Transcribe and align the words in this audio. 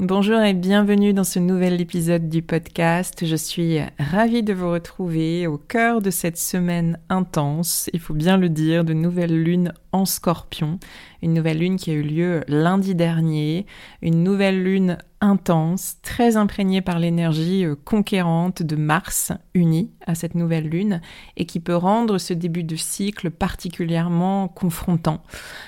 Bonjour 0.00 0.40
et 0.40 0.54
bienvenue 0.54 1.12
dans 1.12 1.24
ce 1.24 1.40
nouvel 1.40 1.80
épisode 1.80 2.28
du 2.28 2.40
podcast. 2.40 3.26
Je 3.26 3.34
suis 3.34 3.80
ravie 3.98 4.44
de 4.44 4.52
vous 4.52 4.70
retrouver 4.70 5.48
au 5.48 5.58
cœur 5.58 6.00
de 6.00 6.10
cette 6.10 6.38
semaine 6.38 7.00
intense, 7.08 7.90
il 7.92 7.98
faut 7.98 8.14
bien 8.14 8.36
le 8.36 8.48
dire, 8.48 8.84
de 8.84 8.92
nouvelle 8.92 9.42
lune 9.42 9.72
en 9.90 10.04
scorpion. 10.04 10.78
Une 11.20 11.34
nouvelle 11.34 11.58
lune 11.58 11.78
qui 11.78 11.90
a 11.90 11.94
eu 11.94 12.02
lieu 12.02 12.44
lundi 12.46 12.94
dernier, 12.94 13.66
une 14.00 14.22
nouvelle 14.22 14.62
lune 14.62 14.98
intense, 15.20 15.96
très 16.02 16.36
imprégnée 16.36 16.80
par 16.80 16.98
l'énergie 16.98 17.64
euh, 17.64 17.74
conquérante 17.74 18.62
de 18.62 18.76
Mars 18.76 19.32
uni 19.54 19.90
à 20.06 20.14
cette 20.14 20.34
nouvelle 20.34 20.68
lune 20.68 21.00
et 21.36 21.44
qui 21.44 21.60
peut 21.60 21.76
rendre 21.76 22.18
ce 22.18 22.32
début 22.32 22.64
de 22.64 22.76
cycle 22.76 23.30
particulièrement 23.30 24.48
confrontant. 24.48 25.22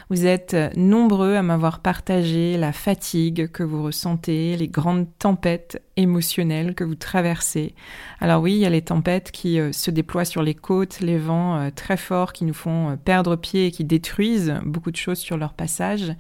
Vous 0.09 0.27
êtes 0.27 0.57
nombreux 0.77 1.35
à 1.35 1.43
m'avoir 1.43 1.81
partagé 1.81 2.57
la 2.57 2.73
fatigue 2.73 3.51
que 3.51 3.63
vous 3.63 3.83
ressentez, 3.83 4.57
les 4.57 4.69
grandes 4.69 5.07
tempêtes 5.19 5.83
émotionnelles 5.97 6.75
que 6.75 6.85
vous 6.85 6.95
traversez. 6.95 7.75
Alors 8.21 8.43
oui, 8.43 8.53
il 8.53 8.59
y 8.59 8.67
a 8.67 8.71
les 8.71 8.83
tempêtes 8.83 9.31
qui 9.31 9.59
euh, 9.59 9.73
se 9.73 9.91
déploient 9.91 10.25
sur 10.25 10.43
les 10.43 10.55
côtes, 10.55 11.01
les 11.01 11.19
vents 11.19 11.57
euh, 11.57 11.71
très 11.75 11.97
forts 11.97 12.33
qui 12.33 12.45
nous 12.45 12.55
font 12.55 12.97
perdre 13.05 13.37
pied 13.37 13.67
et 13.67 13.71
qui 13.71 13.85
détruisent 13.85 14.55
beaucoup 14.65 14.91
de 14.91 14.97
choses 14.97 15.19
sur 15.19 15.37
leur 15.37 15.55
passage. 15.55 16.15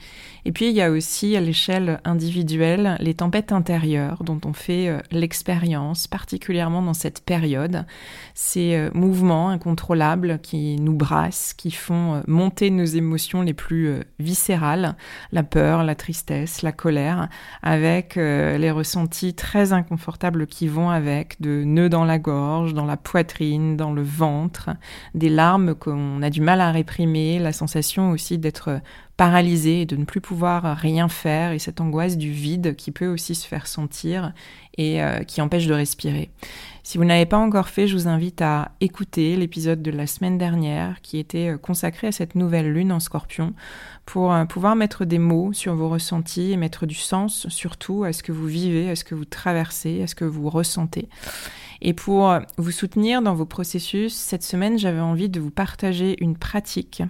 Et 0.45 0.53
puis 0.53 0.69
il 0.69 0.75
y 0.75 0.83
a 0.83 0.91
aussi 0.91 1.37
à 1.37 1.41
l'échelle 1.41 2.01
individuelle 2.05 2.97
les 3.01 3.15
tempêtes 3.21 3.53
intérieures 3.53 4.25
dont 4.25 4.41
on 4.47 4.55
fait 4.55 4.89
euh, 4.89 4.99
l'expérience, 5.11 6.07
particulièrement 6.07 6.81
dans 6.81 6.95
cette 6.95 7.23
période. 7.23 7.85
Ces 8.33 8.75
euh, 8.75 8.91
mouvements 8.95 9.51
incontrôlables 9.51 10.39
qui 10.39 10.77
nous 10.77 10.95
brassent, 10.95 11.53
qui 11.53 11.71
font 11.71 12.15
euh, 12.15 12.21
monter 12.27 12.71
nos 12.71 12.87
émotions 12.87 13.43
les 13.43 13.53
plus 13.53 13.91
viscérales, 14.19 14.97
la 15.33 15.43
peur, 15.43 15.85
la 15.85 15.95
tristesse, 15.95 16.63
la 16.63 16.73
colère, 16.73 17.29
avec 17.63 18.17
les 18.17 18.71
ressentis 18.71 19.35
très 19.35 19.73
inconfortables 19.73 20.47
qui 20.47 20.67
vont 20.67 20.89
avec, 20.89 21.41
de 21.41 21.65
nœuds 21.65 21.89
dans 21.89 22.05
la 22.05 22.19
gorge, 22.19 22.73
dans 22.75 22.87
la 22.87 22.97
poitrine, 22.97 23.77
dans 23.77 23.93
le 23.93 24.03
ventre, 24.03 24.71
des 25.15 25.29
larmes 25.29 25.75
qu'on 25.75 26.23
a 26.23 26.31
du 26.31 26.41
mal 26.41 26.61
à 26.61 26.71
réprimer, 26.71 27.39
la 27.39 27.53
sensation 27.53 28.11
aussi 28.11 28.39
d'être 28.39 28.81
paralysé 29.21 29.83
et 29.83 29.85
de 29.85 29.97
ne 29.97 30.07
plus 30.07 30.23
pouvoir 30.23 30.79
rien 30.79 31.07
faire 31.11 31.53
et 31.53 31.59
cette 31.59 31.83
angoisse 31.83 32.17
du 32.17 32.31
vide 32.31 32.75
qui 32.75 32.91
peut 32.91 33.07
aussi 33.07 33.35
se 33.35 33.47
faire 33.47 33.67
sentir 33.67 34.33
et 34.79 35.03
euh, 35.03 35.25
qui 35.25 35.43
empêche 35.43 35.67
de 35.67 35.75
respirer. 35.75 36.31
Si 36.91 36.99
vous 36.99 37.05
n'avez 37.05 37.25
pas 37.25 37.39
encore 37.39 37.69
fait, 37.69 37.87
je 37.87 37.95
vous 37.95 38.09
invite 38.09 38.43
à 38.43 38.73
écouter 38.81 39.37
l'épisode 39.37 39.81
de 39.81 39.93
la 39.93 40.09
semaine 40.09 40.39
dernière 40.39 41.01
qui 41.03 41.19
était 41.19 41.51
euh, 41.51 41.57
consacré 41.57 42.09
à 42.09 42.13
cette 42.13 42.35
nouvelle 42.35 42.73
lune 42.73 42.91
en 42.91 42.99
scorpion 42.99 43.55
pour 44.07 44.33
euh, 44.33 44.45
pouvoir 44.45 44.75
mettre 44.75 45.05
des 45.05 45.21
mots 45.21 45.53
sur 45.53 45.77
vos 45.77 45.89
ressentis 45.89 46.51
et 46.51 46.57
mettre 46.57 46.87
du 46.87 46.97
sens 46.97 47.47
surtout 47.47 48.03
à 48.03 48.13
ce 48.13 48.25
que 48.25 48.33
vous 48.33 48.49
vivez, 48.49 48.91
à 48.91 48.97
ce 48.97 49.05
que 49.05 49.15
vous 49.15 49.25
traversez, 49.25 50.03
à 50.03 50.09
ce 50.09 50.17
que 50.17 50.25
vous 50.25 50.51
ressentez. 50.51 51.09
Et 51.83 51.95
pour 51.95 52.39
vous 52.59 52.71
soutenir 52.73 53.23
dans 53.23 53.35
vos 53.35 53.47
processus, 53.47 54.15
cette 54.15 54.43
semaine, 54.43 54.79
j'avais 54.79 55.01
envie 55.01 55.31
de 55.31 55.41
vous 55.41 55.51
partager 55.51 56.23
une 56.23 56.37
pratique, 56.37 57.03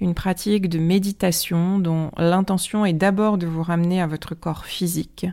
une 0.00 0.14
pratique 0.14 0.68
de 0.68 0.80
méditation 0.80 1.78
dont 1.78 2.10
l'intention 2.16 2.84
est 2.84 2.92
d'abord 2.92 3.38
de 3.38 3.46
vous 3.46 3.62
ramener 3.62 4.02
à 4.02 4.08
votre 4.08 4.34
corps 4.34 4.66
physique, 4.66 5.28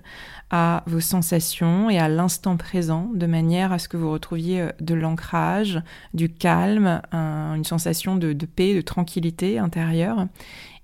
à 0.52 0.84
vos 0.86 1.00
sensations 1.00 1.90
et 1.90 1.98
à 1.98 2.08
l'instant 2.08 2.56
présent, 2.56 3.10
de 3.16 3.26
manière 3.26 3.72
à 3.72 3.80
ce 3.80 3.90
que 3.94 3.98
vous 3.98 4.12
retrouviez 4.12 4.62
euh, 4.62 4.70
de 4.82 4.96
l'ancrage, 4.96 5.80
du 6.16 6.28
calme, 6.28 7.02
une 7.12 7.64
sensation 7.64 8.16
de, 8.16 8.34
de 8.34 8.46
paix, 8.48 8.74
de 8.74 8.82
tranquillité 8.82 9.60
intérieure. 9.60 10.28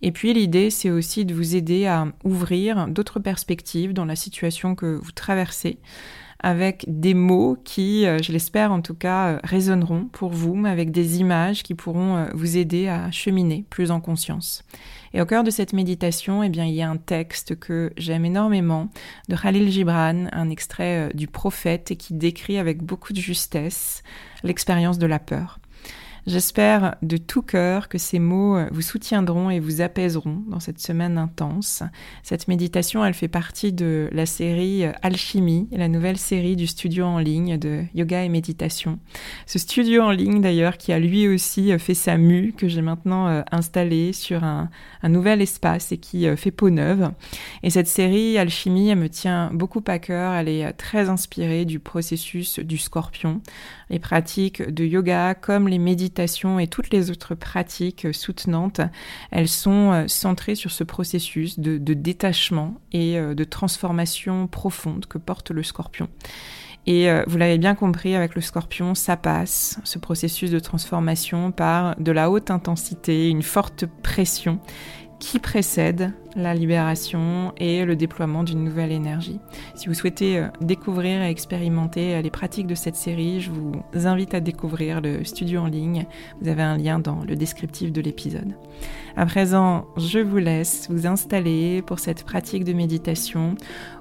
Et 0.03 0.11
puis 0.11 0.31
l'idée, 0.33 0.69
c'est 0.69 0.91
aussi 0.91 1.25
de 1.25 1.33
vous 1.33 1.55
aider 1.55 1.87
à 1.87 2.07
ouvrir 2.23 2.87
d'autres 2.87 3.19
perspectives 3.19 3.93
dans 3.93 4.05
la 4.05 4.15
situation 4.15 4.75
que 4.75 4.99
vous 5.01 5.11
traversez, 5.11 5.79
avec 6.39 6.85
des 6.87 7.13
mots 7.13 7.57
qui, 7.63 8.05
euh, 8.05 8.19
je 8.21 8.31
l'espère 8.31 8.71
en 8.71 8.81
tout 8.81 8.93
cas, 8.93 9.27
euh, 9.27 9.39
résonneront 9.43 10.05
pour 10.05 10.29
vous, 10.29 10.55
mais 10.55 10.69
avec 10.69 10.91
des 10.91 11.19
images 11.19 11.63
qui 11.63 11.75
pourront 11.75 12.15
euh, 12.15 12.25
vous 12.33 12.57
aider 12.57 12.87
à 12.87 13.11
cheminer 13.11 13.65
plus 13.69 13.91
en 13.91 13.99
conscience. 13.99 14.63
Et 15.13 15.21
au 15.21 15.25
cœur 15.25 15.43
de 15.43 15.51
cette 15.51 15.73
méditation, 15.73 16.43
eh 16.43 16.49
bien, 16.49 16.65
il 16.65 16.75
y 16.75 16.81
a 16.81 16.89
un 16.89 16.97
texte 16.97 17.59
que 17.59 17.91
j'aime 17.97 18.25
énormément 18.25 18.89
de 19.27 19.35
Khalil 19.35 19.69
Gibran, 19.69 20.27
un 20.31 20.49
extrait 20.49 21.11
du 21.13 21.27
prophète 21.27 21.91
et 21.91 21.95
qui 21.95 22.13
décrit 22.13 22.57
avec 22.57 22.83
beaucoup 22.83 23.11
de 23.11 23.19
justesse 23.19 24.03
l'expérience 24.43 24.97
de 24.97 25.07
la 25.07 25.19
peur. 25.19 25.58
J'espère 26.29 26.95
de 27.01 27.17
tout 27.17 27.41
cœur 27.41 27.89
que 27.89 27.97
ces 27.97 28.19
mots 28.19 28.55
euh, 28.55 28.67
vous 28.71 28.83
soutiendront 28.83 29.49
et 29.49 29.59
vous 29.59 29.81
apaiseront 29.81 30.43
dans 30.47 30.59
cette 30.59 30.79
semaine 30.79 31.17
intense. 31.17 31.81
Cette 32.21 32.47
méditation, 32.47 33.03
elle 33.03 33.15
fait 33.15 33.27
partie 33.27 33.73
de 33.73 34.09
la 34.11 34.27
série 34.27 34.85
euh, 34.85 34.91
Alchimie, 35.01 35.67
la 35.71 35.87
nouvelle 35.87 36.19
série 36.19 36.55
du 36.55 36.67
studio 36.67 37.05
en 37.05 37.17
ligne 37.17 37.57
de 37.57 37.81
yoga 37.95 38.23
et 38.23 38.29
méditation. 38.29 38.99
Ce 39.47 39.57
studio 39.57 40.03
en 40.03 40.11
ligne 40.11 40.39
d'ailleurs 40.39 40.77
qui 40.77 40.93
a 40.93 40.99
lui 40.99 41.27
aussi 41.27 41.71
euh, 41.71 41.79
fait 41.79 41.95
sa 41.95 42.15
mue 42.17 42.53
que 42.55 42.67
j'ai 42.67 42.83
maintenant 42.83 43.43
installée 43.51 44.13
sur 44.13 44.43
un, 44.43 44.69
un, 45.01 45.09
nouvel 45.09 45.41
espace 45.41 45.91
et 45.91 45.97
qui 45.97 46.27
fait 46.37 46.51
peau 46.51 46.69
neuve. 46.69 47.11
Et 47.63 47.71
cette 47.71 47.87
série 47.87 48.37
Alchimie, 48.37 48.89
elle 48.89 48.99
me 48.99 49.09
tient 49.09 49.49
beaucoup 49.51 49.83
à 49.87 49.97
cœur. 49.97 50.33
Elle 50.33 50.49
est 50.49 50.73
très 50.73 51.09
inspirée 51.09 51.65
du 51.65 51.79
processus 51.79 52.59
du 52.59 52.77
scorpion. 52.77 53.41
Les 53.89 53.97
pratiques 53.97 54.61
de 54.61 54.85
yoga 54.85 55.33
comme 55.33 55.67
les 55.67 55.79
méditations 55.79 56.18
et 56.19 56.67
toutes 56.67 56.91
les 56.91 57.11
autres 57.11 57.35
pratiques 57.35 58.07
soutenantes, 58.13 58.81
elles 59.31 59.47
sont 59.47 59.91
euh, 59.91 60.07
centrées 60.07 60.55
sur 60.55 60.71
ce 60.71 60.83
processus 60.83 61.59
de, 61.59 61.77
détachement 61.93 62.75
et 62.91 63.17
euh, 63.17 63.33
de 63.33 63.43
transformation 63.43 64.47
profonde 64.47 65.05
que 65.05 65.17
porte 65.17 65.51
le 65.51 65.63
scorpion. 65.63 66.09
Et 66.85 67.09
euh, 67.09 67.23
vous 67.27 67.37
l'avez 67.37 67.57
bien 67.57 67.75
compris, 67.75 68.15
avec 68.15 68.35
le 68.35 68.41
scorpion, 68.41 68.95
ça 68.95 69.15
passe, 69.15 69.79
ce 69.83 69.99
processus 69.99 70.51
de 70.51 70.59
transformation, 70.59 71.51
par 71.51 71.95
de 71.99 72.11
la 72.11 72.29
haute 72.29 72.51
intensité, 72.51 73.29
une 73.29 73.43
forte 73.43 73.85
pression 74.03 74.59
qui 75.19 75.39
précède 75.39 76.13
la 76.35 76.53
libération 76.53 77.53
et 77.57 77.83
le 77.85 77.95
déploiement 77.95 78.43
d'une 78.43 78.63
nouvelle 78.63 78.91
énergie. 78.91 79.39
Si 79.75 79.87
vous 79.87 79.93
souhaitez 79.93 80.39
euh, 80.39 80.47
découvrir 80.61 81.21
et 81.21 81.29
expérimenter 81.29 82.15
euh, 82.15 82.21
les 82.21 82.29
pratiques 82.29 82.67
de 82.67 82.75
cette 82.75 82.95
série, 82.95 83.41
je 83.41 83.51
vous 83.51 84.07
invite 84.07 84.33
à 84.33 84.39
découvrir 84.39 85.01
le 85.01 85.23
studio 85.23 85.61
en 85.61 85.67
ligne. 85.67 86.05
Vous 86.41 86.47
avez 86.47 86.63
un 86.63 86.77
lien 86.77 86.99
dans 86.99 87.21
le 87.27 87.35
descriptif 87.35 87.91
de 87.91 88.01
l'épisode. 88.01 88.55
À 89.17 89.25
présent, 89.25 89.85
je 89.97 90.19
vous 90.19 90.37
laisse 90.37 90.87
vous 90.89 91.05
installer 91.05 91.81
pour 91.81 91.99
cette 91.99 92.23
pratique 92.23 92.63
de 92.63 92.73
méditation 92.73 93.55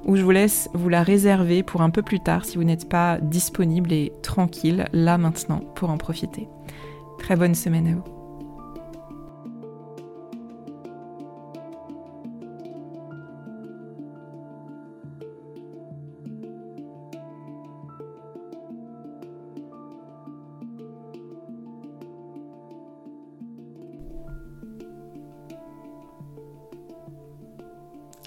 où 0.04 0.16
je 0.16 0.22
vous 0.22 0.30
laisse 0.30 0.68
vous 0.74 0.88
la 0.88 1.02
réserver 1.02 1.62
pour 1.62 1.82
un 1.82 1.90
peu 1.90 2.02
plus 2.02 2.20
tard 2.20 2.44
si 2.44 2.56
vous 2.56 2.64
n'êtes 2.64 2.88
pas 2.88 3.18
disponible 3.20 3.92
et 3.92 4.12
tranquille 4.22 4.86
là 4.92 5.18
maintenant 5.18 5.60
pour 5.74 5.90
en 5.90 5.98
profiter. 5.98 6.48
Très 7.18 7.36
bonne 7.36 7.54
semaine 7.54 7.88
à 7.88 7.94
vous. 7.94 8.17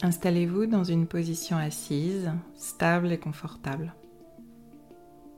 Installez-vous 0.04 0.66
dans 0.66 0.84
une 0.84 1.06
position 1.06 1.58
assise, 1.58 2.32
stable 2.56 3.12
et 3.12 3.20
confortable, 3.20 3.94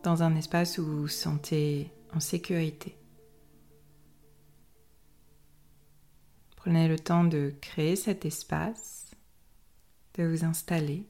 dans 0.03 0.23
un 0.23 0.37
espace 0.37 0.77
où 0.77 0.85
vous 0.85 1.01
vous 1.01 1.07
sentez 1.09 1.91
en 2.13 2.21
sécurité. 2.21 2.97
Prenez 6.55 6.87
le 6.87 6.97
temps 6.97 7.25
de 7.25 7.53
créer 7.59 7.97
cet 7.97 8.23
espace, 8.23 9.11
de 10.13 10.23
vous 10.23 10.45
installer, 10.45 11.09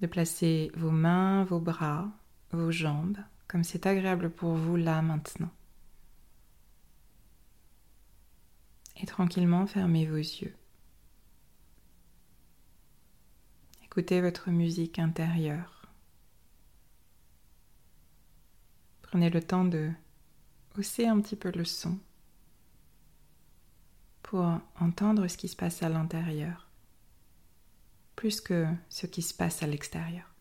de 0.00 0.08
placer 0.08 0.72
vos 0.74 0.90
mains, 0.90 1.44
vos 1.44 1.60
bras, 1.60 2.10
vos 2.50 2.72
jambes, 2.72 3.18
comme 3.46 3.62
c'est 3.62 3.86
agréable 3.86 4.28
pour 4.28 4.54
vous 4.54 4.74
là 4.74 5.02
maintenant. 5.02 5.52
Et 9.00 9.06
tranquillement 9.06 9.68
fermez 9.68 10.04
vos 10.04 10.16
yeux. 10.16 10.56
Écoutez 13.92 14.22
votre 14.22 14.48
musique 14.48 14.98
intérieure. 14.98 15.86
Prenez 19.02 19.28
le 19.28 19.42
temps 19.42 19.66
de 19.66 19.90
hausser 20.78 21.06
un 21.06 21.20
petit 21.20 21.36
peu 21.36 21.52
le 21.54 21.66
son 21.66 21.98
pour 24.22 24.46
entendre 24.80 25.28
ce 25.28 25.36
qui 25.36 25.46
se 25.46 25.56
passe 25.56 25.82
à 25.82 25.90
l'intérieur, 25.90 26.70
plus 28.16 28.40
que 28.40 28.66
ce 28.88 29.06
qui 29.06 29.20
se 29.20 29.34
passe 29.34 29.62
à 29.62 29.66
l'extérieur. 29.66 30.34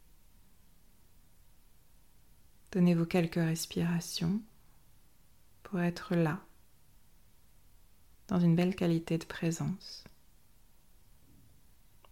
Donnez-vous 2.71 3.05
quelques 3.05 3.35
respirations 3.35 4.41
pour 5.63 5.81
être 5.81 6.15
là, 6.15 6.39
dans 8.29 8.39
une 8.39 8.55
belle 8.55 8.77
qualité 8.77 9.17
de 9.17 9.25
présence. 9.25 10.05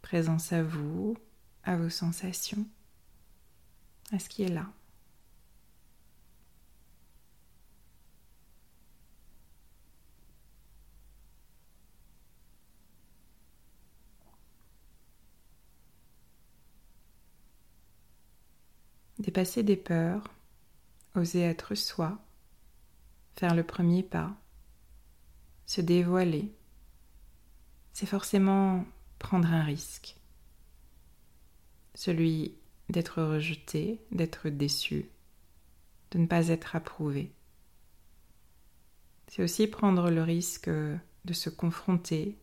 Présence 0.01 0.51
à 0.51 0.63
vous, 0.63 1.15
à 1.63 1.75
vos 1.75 1.89
sensations, 1.89 2.65
à 4.11 4.19
ce 4.19 4.29
qui 4.29 4.43
est 4.43 4.47
là. 4.47 4.67
Dépasser 19.19 19.63
des 19.63 19.75
peurs, 19.75 20.33
oser 21.13 21.41
être 21.41 21.75
soi, 21.75 22.17
faire 23.35 23.53
le 23.53 23.63
premier 23.63 24.01
pas, 24.01 24.33
se 25.65 25.81
dévoiler, 25.81 26.51
c'est 27.91 28.05
forcément 28.05 28.85
prendre 29.19 29.49
un 29.49 29.63
risque 29.63 30.18
celui 31.95 32.55
d'être 32.89 33.21
rejeté, 33.21 34.01
d'être 34.11 34.49
déçu, 34.49 35.09
de 36.11 36.19
ne 36.19 36.27
pas 36.27 36.47
être 36.47 36.75
approuvé. 36.75 37.31
C'est 39.27 39.43
aussi 39.43 39.67
prendre 39.67 40.09
le 40.09 40.23
risque 40.23 40.69
de 40.69 41.33
se 41.33 41.49
confronter 41.49 42.37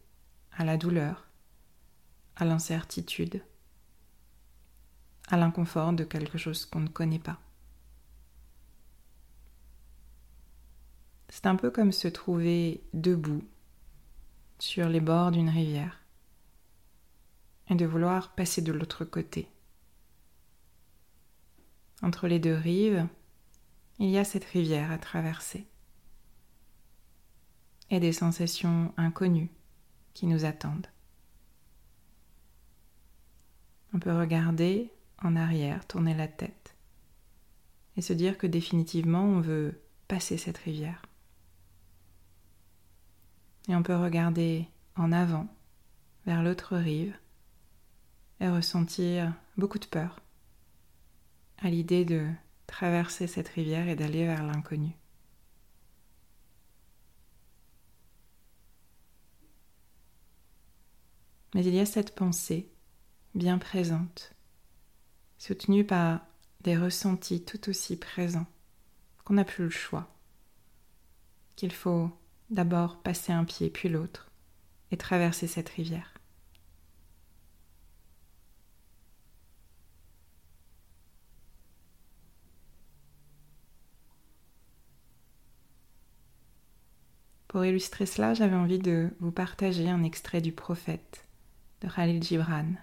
à 0.52 0.64
la 0.64 0.76
douleur, 0.76 1.26
à 2.36 2.44
l'incertitude, 2.44 3.42
à 5.28 5.36
l'inconfort 5.36 5.92
de 5.92 6.04
quelque 6.04 6.38
chose 6.38 6.64
qu'on 6.64 6.80
ne 6.80 6.88
connaît 6.88 7.18
pas. 7.18 7.40
C'est 11.28 11.46
un 11.46 11.56
peu 11.56 11.70
comme 11.70 11.92
se 11.92 12.08
trouver 12.08 12.82
debout 12.94 13.42
sur 14.58 14.88
les 14.88 15.00
bords 15.00 15.32
d'une 15.32 15.50
rivière 15.50 16.05
et 17.68 17.74
de 17.74 17.86
vouloir 17.86 18.34
passer 18.34 18.62
de 18.62 18.72
l'autre 18.72 19.04
côté. 19.04 19.48
Entre 22.02 22.28
les 22.28 22.38
deux 22.38 22.54
rives, 22.54 23.06
il 23.98 24.10
y 24.10 24.18
a 24.18 24.24
cette 24.24 24.44
rivière 24.44 24.90
à 24.90 24.98
traverser 24.98 25.66
et 27.90 28.00
des 28.00 28.12
sensations 28.12 28.92
inconnues 28.96 29.50
qui 30.12 30.26
nous 30.26 30.44
attendent. 30.44 30.88
On 33.94 33.98
peut 33.98 34.16
regarder 34.16 34.92
en 35.22 35.36
arrière, 35.36 35.86
tourner 35.86 36.14
la 36.14 36.28
tête 36.28 36.76
et 37.96 38.02
se 38.02 38.12
dire 38.12 38.36
que 38.36 38.46
définitivement 38.46 39.22
on 39.22 39.40
veut 39.40 39.80
passer 40.08 40.36
cette 40.36 40.58
rivière. 40.58 41.02
Et 43.68 43.74
on 43.74 43.82
peut 43.82 43.96
regarder 43.96 44.68
en 44.96 45.12
avant, 45.12 45.48
vers 46.26 46.42
l'autre 46.42 46.76
rive, 46.76 47.16
et 48.40 48.48
ressentir 48.48 49.32
beaucoup 49.56 49.78
de 49.78 49.86
peur 49.86 50.20
à 51.58 51.70
l'idée 51.70 52.04
de 52.04 52.26
traverser 52.66 53.26
cette 53.26 53.48
rivière 53.48 53.88
et 53.88 53.96
d'aller 53.96 54.26
vers 54.26 54.44
l'inconnu. 54.44 54.90
Mais 61.54 61.64
il 61.64 61.74
y 61.74 61.80
a 61.80 61.86
cette 61.86 62.14
pensée 62.14 62.70
bien 63.34 63.56
présente, 63.58 64.34
soutenue 65.38 65.86
par 65.86 66.20
des 66.60 66.76
ressentis 66.76 67.44
tout 67.44 67.70
aussi 67.70 67.96
présents, 67.96 68.46
qu'on 69.24 69.34
n'a 69.34 69.44
plus 69.44 69.64
le 69.64 69.70
choix, 69.70 70.14
qu'il 71.54 71.72
faut 71.72 72.10
d'abord 72.50 73.02
passer 73.02 73.32
un 73.32 73.44
pied 73.44 73.70
puis 73.70 73.88
l'autre 73.88 74.30
et 74.90 74.96
traverser 74.96 75.46
cette 75.46 75.70
rivière. 75.70 76.15
Pour 87.56 87.64
illustrer 87.64 88.04
cela, 88.04 88.34
j'avais 88.34 88.54
envie 88.54 88.78
de 88.78 89.08
vous 89.18 89.30
partager 89.30 89.88
un 89.88 90.02
extrait 90.02 90.42
du 90.42 90.52
prophète 90.52 91.26
de 91.80 91.88
Khalil 91.88 92.22
Gibran. 92.22 92.74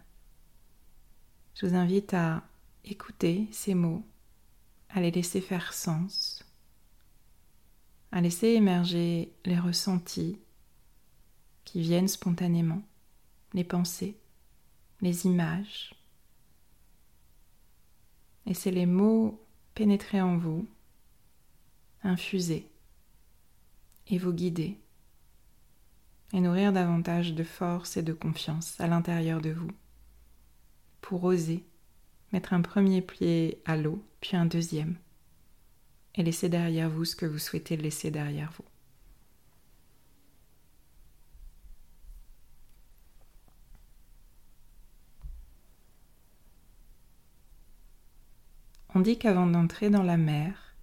Je 1.53 1.67
vous 1.67 1.75
invite 1.75 2.15
à 2.15 2.41
écouter 2.83 3.47
ces 3.51 3.75
mots, 3.75 4.03
à 4.89 4.99
les 4.99 5.11
laisser 5.11 5.41
faire 5.41 5.73
sens, 5.73 6.43
à 8.11 8.19
laisser 8.19 8.47
émerger 8.47 9.31
les 9.45 9.59
ressentis 9.59 10.39
qui 11.65 11.81
viennent 11.81 12.07
spontanément, 12.07 12.81
les 13.53 13.63
pensées, 13.63 14.17
les 15.01 15.27
images. 15.27 15.93
Laissez 18.47 18.71
les 18.71 18.87
mots 18.87 19.39
pénétrer 19.75 20.19
en 20.19 20.35
vous, 20.35 20.65
infuser 22.01 22.72
et 24.07 24.17
vous 24.17 24.33
guider 24.33 24.79
et 26.33 26.41
nourrir 26.41 26.73
davantage 26.73 27.33
de 27.33 27.43
force 27.43 27.95
et 27.95 28.01
de 28.03 28.13
confiance 28.13 28.79
à 28.79 28.87
l'intérieur 28.87 29.39
de 29.39 29.51
vous 29.51 29.71
pour 31.01 31.23
oser 31.23 31.63
mettre 32.33 32.53
un 32.53 32.61
premier 32.61 33.01
pied 33.01 33.61
à 33.63 33.77
l'eau, 33.77 34.03
puis 34.19 34.35
un 34.35 34.47
deuxième, 34.47 34.97
et 36.15 36.23
laisser 36.23 36.49
derrière 36.49 36.89
vous 36.89 37.05
ce 37.05 37.15
que 37.15 37.27
vous 37.27 37.37
souhaitez 37.37 37.77
laisser 37.77 38.09
derrière 38.09 38.51
vous. 38.51 38.65
On 48.95 48.99
dit 48.99 49.17
qu'avant 49.17 49.47
d'entrer 49.47 49.89
dans 49.89 50.03
la 50.03 50.17
mer, 50.17 50.75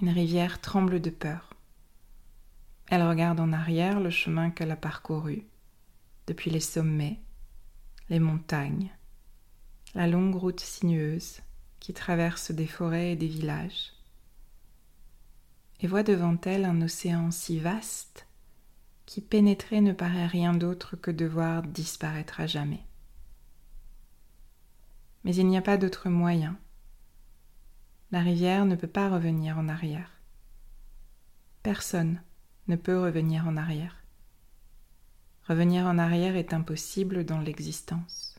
une 0.00 0.10
rivière 0.10 0.60
tremble 0.60 1.00
de 1.00 1.10
peur 1.10 1.47
Elle 2.90 3.02
regarde 3.02 3.38
en 3.40 3.52
arrière 3.52 4.00
le 4.00 4.10
chemin 4.10 4.50
qu'elle 4.50 4.70
a 4.70 4.76
parcouru, 4.76 5.46
depuis 6.26 6.50
les 6.50 6.60
sommets, 6.60 7.20
les 8.08 8.18
montagnes, 8.18 8.90
la 9.94 10.06
longue 10.06 10.34
route 10.34 10.60
sinueuse 10.60 11.40
qui 11.80 11.92
traverse 11.92 12.50
des 12.50 12.66
forêts 12.66 13.12
et 13.12 13.16
des 13.16 13.26
villages, 13.26 13.92
et 15.80 15.86
voit 15.86 16.02
devant 16.02 16.38
elle 16.44 16.64
un 16.64 16.80
océan 16.80 17.30
si 17.30 17.58
vaste 17.58 18.26
qui 19.04 19.20
pénétrer 19.20 19.80
ne 19.80 19.92
paraît 19.92 20.26
rien 20.26 20.52
d'autre 20.54 20.96
que 20.96 21.10
devoir 21.10 21.62
disparaître 21.62 22.40
à 22.40 22.46
jamais. 22.46 22.84
Mais 25.24 25.34
il 25.34 25.46
n'y 25.46 25.56
a 25.58 25.62
pas 25.62 25.76
d'autre 25.76 26.08
moyen. 26.08 26.58
La 28.10 28.20
rivière 28.20 28.64
ne 28.64 28.76
peut 28.76 28.86
pas 28.86 29.10
revenir 29.10 29.58
en 29.58 29.68
arrière. 29.68 30.10
Personne 31.62 32.20
ne 32.68 32.76
peut 32.76 33.00
revenir 33.00 33.46
en 33.48 33.56
arrière. 33.56 33.96
Revenir 35.48 35.86
en 35.86 35.98
arrière 35.98 36.36
est 36.36 36.52
impossible 36.52 37.24
dans 37.24 37.40
l'existence. 37.40 38.38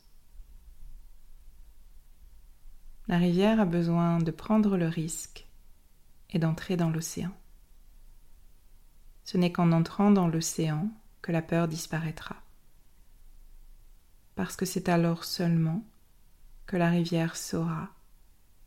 La 3.07 3.17
rivière 3.17 3.59
a 3.59 3.65
besoin 3.65 4.19
de 4.19 4.29
prendre 4.29 4.77
le 4.77 4.87
risque 4.87 5.47
et 6.29 6.37
d'entrer 6.37 6.77
dans 6.77 6.91
l'océan. 6.91 7.35
Ce 9.23 9.37
n'est 9.37 9.51
qu'en 9.51 9.71
entrant 9.71 10.11
dans 10.11 10.27
l'océan 10.27 10.91
que 11.23 11.31
la 11.31 11.41
peur 11.41 11.67
disparaîtra. 11.67 12.35
Parce 14.35 14.55
que 14.55 14.65
c'est 14.65 14.89
alors 14.89 15.23
seulement 15.23 15.83
que 16.67 16.77
la 16.77 16.89
rivière 16.91 17.35
saura 17.35 17.89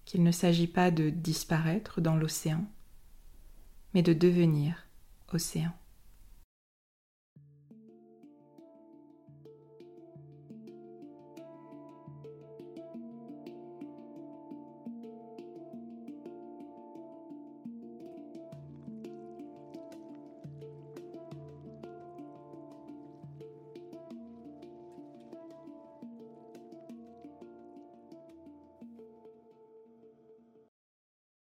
qu'il 0.05 0.25
ne 0.25 0.33
s'agit 0.33 0.67
pas 0.67 0.91
de 0.91 1.11
disparaître 1.11 2.01
dans 2.01 2.17
l'océan, 2.17 2.65
mais 3.95 4.03
de 4.03 4.13
devenir 4.13 4.89
océan. 5.35 5.82